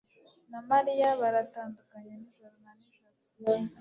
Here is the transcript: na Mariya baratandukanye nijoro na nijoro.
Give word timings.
na 0.51 0.59
Mariya 0.69 1.07
baratandukanye 1.21 2.11
nijoro 2.19 2.55
na 2.63 2.71
nijoro. 2.77 3.15